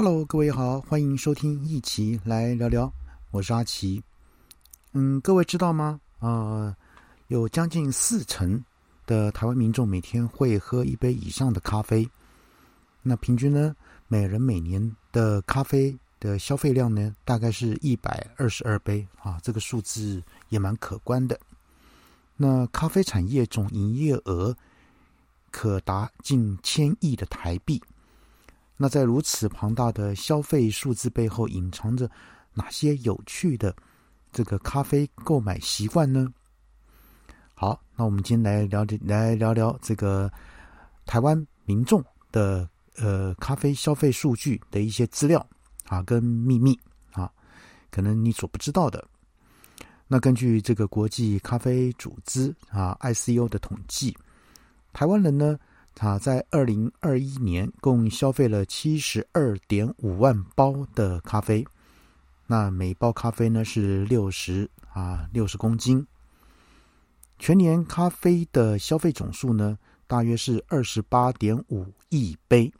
[0.00, 2.88] Hello，各位好，欢迎收听一起来聊聊，
[3.32, 4.00] 我是阿奇。
[4.92, 6.00] 嗯，各位知道吗？
[6.20, 6.72] 啊，
[7.26, 8.64] 有将近四成
[9.06, 12.08] 的台湾民众每天会喝一杯以上的咖啡。
[13.02, 13.74] 那平均呢，
[14.06, 21.36] 每人每年的咖啡的消费量呢，大概是一百二十二杯啊，这个数字也蛮可观的。
[22.36, 24.56] 那咖啡产业总营业额
[25.50, 27.82] 可达近千亿的台币。
[28.80, 32.08] 那在如此庞大的消费数字背后，隐藏着
[32.54, 33.74] 哪些有趣的
[34.32, 36.32] 这个咖啡购买习惯呢？
[37.54, 40.30] 好，那我们今天来聊来聊聊这个
[41.06, 42.00] 台湾民众
[42.30, 45.44] 的呃咖啡消费数据的一些资料
[45.88, 46.78] 啊，跟秘密
[47.10, 47.28] 啊，
[47.90, 49.04] 可能你所不知道的。
[50.06, 54.16] 那根据这个国际咖啡组织啊 ICO 的统计，
[54.92, 55.58] 台湾人呢？
[56.00, 61.66] 他在二零二一年共消费了七十二点五万包的咖啡，
[62.46, 66.06] 那每包咖啡呢是六十啊六十公斤。
[67.36, 72.72] 全年咖啡的消费总数呢大约是二十八点五亿杯，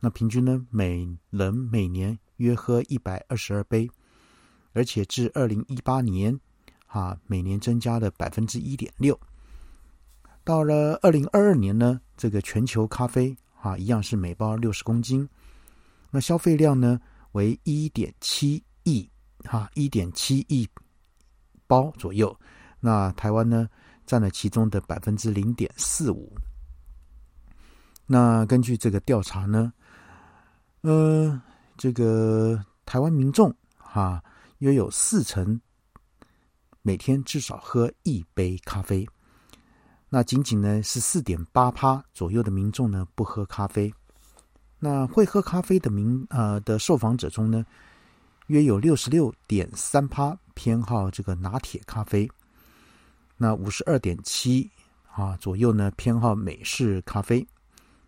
[0.00, 3.90] 那平均呢每人每年约喝一百二十二杯，
[4.74, 6.38] 而且至二零一八年
[6.88, 9.18] 啊每年增加了百分之一点六。
[10.42, 15.26] 到了二零二二年呢，这个全球咖啡啊，一样是每包六十公斤，
[16.10, 17.00] 那消费量呢
[17.32, 19.08] 为一点七亿
[19.44, 20.68] 哈，一点七亿
[21.66, 22.38] 包左右。
[22.78, 23.66] 那台湾呢
[24.04, 26.30] 占了其中的百分之零点四五。
[28.04, 29.72] 那根据这个调查呢，
[30.82, 31.40] 呃，
[31.78, 34.22] 这个台湾民众哈
[34.58, 35.58] 约有四成
[36.82, 39.08] 每天至少喝一杯咖啡。
[40.12, 43.94] 那仅仅呢是四点八趴左右的民众呢不喝咖啡，
[44.80, 47.64] 那会喝咖啡的民呃的受访者中呢，
[48.48, 52.28] 约有六十六点三趴偏好这个拿铁咖啡，
[53.36, 54.68] 那五十二点七
[55.12, 57.46] 啊左右呢偏好美式咖啡，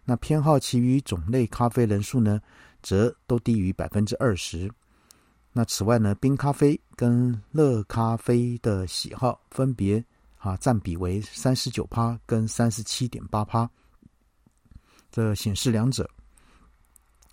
[0.05, 2.41] 那偏好其余种类咖啡人数呢
[2.83, 4.69] 则都低于百分之二十。
[5.53, 10.05] 那此外呢，冰咖啡跟热咖啡的喜好分别。
[10.43, 13.71] 啊，占比为三十九趴跟三十七点八趴，
[15.09, 16.09] 这显示两者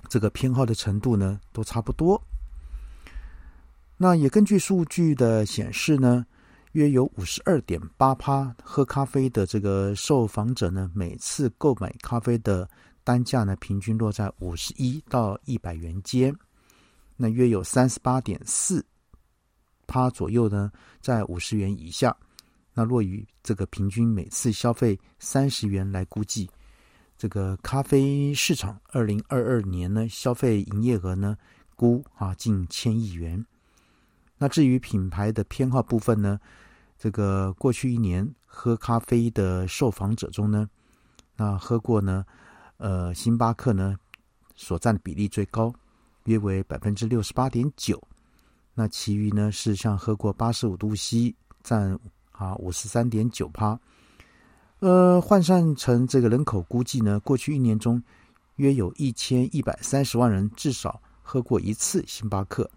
[0.08, 2.22] 这个偏好的程度呢都差不多。
[3.98, 6.24] 那也根据数据的显示呢，
[6.74, 12.70] 约有五十二点八趴喝咖啡的这个受访者呢，每次购买咖啡的
[13.04, 16.32] 单价呢，平均落在五十一到一百元间。
[17.18, 18.86] 那约有三十八点四
[19.88, 20.72] 趴左右呢，
[21.02, 22.16] 在五十元以下。
[22.80, 26.50] 那若以这个平均每次消费三十元来估计，
[27.18, 31.38] 这个咖啡市场二零二二年呢消费营业额呢
[31.76, 33.46] 估啊近千亿元。
[34.38, 36.40] 那至于品牌的偏好部分呢，
[36.98, 40.70] 这个过去一年喝咖啡的受访者中呢，
[41.36, 42.26] 那喝过呢
[42.78, 43.98] 呃星巴克呢
[44.56, 45.74] 所占的比例最高，
[46.24, 48.02] 约为百分之六十八点九。
[48.74, 52.00] 那其余呢是像喝过八十五度 C 占。
[52.40, 53.78] 啊，五十三点九趴，
[54.80, 58.02] 呃，换算成这个人口估计呢，过去一年中，
[58.56, 62.70] 约有一千一百三十万人至少喝过一次星巴克。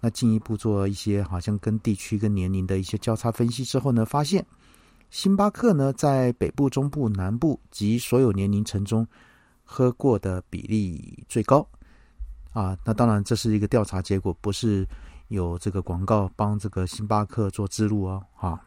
[0.00, 4.44] 那进一步做一些好像跟地区跟年龄的一些交叉分析之后呢，发现
[5.08, 9.06] 星巴克呢在北部、中部、南部及所有年龄层中
[9.64, 11.66] 喝过的比例最高。
[12.52, 14.86] 啊，那当然这是一个调查结果，不是
[15.28, 18.60] 有这个广告帮这个星巴克做之路哦，啊。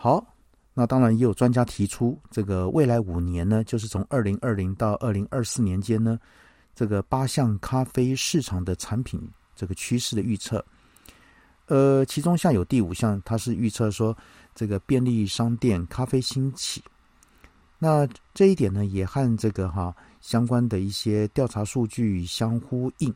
[0.00, 0.24] 好，
[0.74, 6.16] 那当然也有专家提出，这个未来五年呢，就是从二零二零到二零二四年间呢，
[6.72, 9.20] 这个八项咖啡市场的产品
[9.56, 10.64] 这个趋势的预测。
[11.66, 14.16] 呃，其中像有第五项，它是预测说
[14.54, 16.80] 这个便利商店咖啡兴起。
[17.76, 23.12] 那这一点呢，也和这个哈相关的一些调查数据相呼应，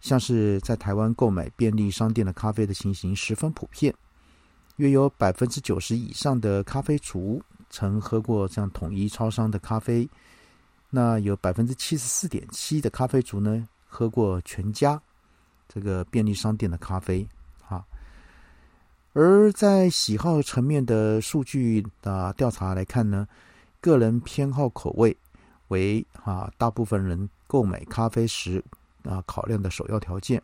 [0.00, 3.92] 像是在台湾购买便利商店的咖啡的情形十分普遍。
[4.78, 10.08] 约有百分之九十以上的咖啡族曾喝过这样统一超商的咖啡，
[10.88, 15.00] 那有百分之七十四点七的咖啡族呢喝过全家
[15.68, 17.26] 这个便利商店的咖啡
[17.68, 17.84] 啊。
[19.14, 23.26] 而在喜好层面的数据的调查来看呢，
[23.80, 25.16] 个人偏好口味
[25.68, 28.64] 为啊大部分人购买咖啡时
[29.02, 30.40] 啊考量的首要条件。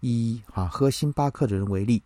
[0.00, 2.02] 以啊喝星巴克的人为例。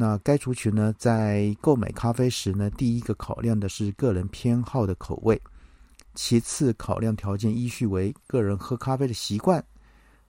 [0.00, 5.38] 那该族群呢，在购买咖啡时呢，第一个考量的是个人偏好的口味，
[6.14, 9.62] 其次考量条件依序为个人喝咖啡的习惯、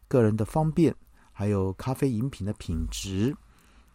[0.09, 0.93] 个人的方便，
[1.31, 3.33] 还有咖啡饮品的品质、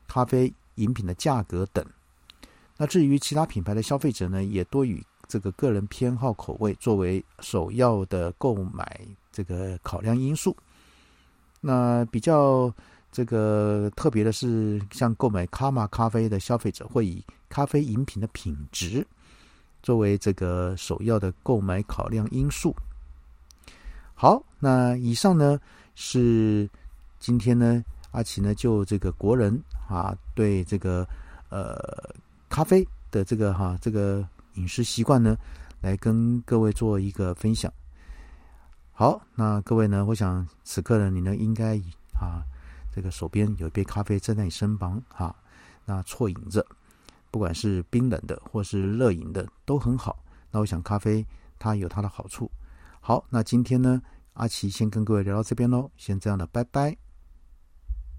[0.08, 1.84] 咖啡饮品的价格等。
[2.78, 8.98] 那至于其他品牌的消费者呢，也多以这个个人偏好口味作为首要的购买
[9.30, 10.56] 这个考量因素。
[11.60, 12.74] 那比较
[13.16, 19.06] 这个特别的是，像购买卡玛咖啡的消费者会以咖啡饮品的品质
[19.82, 22.76] 作为这个首要的购买考量因素。
[24.14, 25.58] 好，那以上呢
[25.94, 26.68] 是
[27.18, 29.58] 今天呢阿奇呢就这个国人
[29.88, 31.08] 啊对这个
[31.48, 32.14] 呃。
[32.48, 35.36] 咖啡的这个哈，这个饮食习惯呢，
[35.80, 37.70] 来跟各位做一个分享。
[38.92, 41.76] 好，那各位呢，我想此刻呢，你呢应该
[42.14, 42.46] 啊，
[42.96, 45.36] 这个手边有一杯咖啡站在你身旁哈，
[45.84, 46.66] 那啜饮着，
[47.30, 50.24] 不管是冰冷的或是热饮的都很好。
[50.50, 51.22] 那我想咖啡
[51.58, 52.50] 它有它的好处。
[53.02, 54.00] 好，那今天呢，
[54.32, 57.05] 阿奇先跟各位聊到这边喽，先这样的，拜拜。